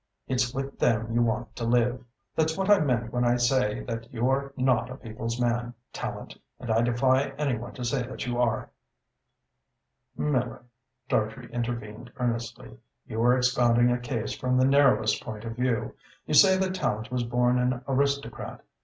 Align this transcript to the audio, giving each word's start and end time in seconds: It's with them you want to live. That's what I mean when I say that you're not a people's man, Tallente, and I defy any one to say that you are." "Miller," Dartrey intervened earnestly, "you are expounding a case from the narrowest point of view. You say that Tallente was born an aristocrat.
It's 0.27 0.51
with 0.51 0.79
them 0.79 1.13
you 1.13 1.21
want 1.21 1.55
to 1.57 1.63
live. 1.63 2.03
That's 2.35 2.57
what 2.57 2.71
I 2.71 2.79
mean 2.79 3.11
when 3.11 3.23
I 3.23 3.35
say 3.35 3.81
that 3.83 4.11
you're 4.11 4.51
not 4.57 4.89
a 4.89 4.95
people's 4.95 5.39
man, 5.39 5.75
Tallente, 5.93 6.39
and 6.59 6.71
I 6.71 6.81
defy 6.81 7.25
any 7.37 7.55
one 7.55 7.73
to 7.75 7.85
say 7.85 8.01
that 8.07 8.25
you 8.25 8.39
are." 8.41 8.71
"Miller," 10.17 10.63
Dartrey 11.07 11.51
intervened 11.53 12.11
earnestly, 12.17 12.79
"you 13.05 13.21
are 13.21 13.37
expounding 13.37 13.91
a 13.91 13.99
case 13.99 14.35
from 14.35 14.57
the 14.57 14.65
narrowest 14.65 15.23
point 15.23 15.45
of 15.45 15.55
view. 15.55 15.93
You 16.25 16.33
say 16.33 16.57
that 16.57 16.73
Tallente 16.73 17.11
was 17.11 17.23
born 17.23 17.59
an 17.59 17.83
aristocrat. 17.87 18.61